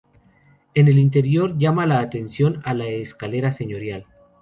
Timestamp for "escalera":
2.87-3.51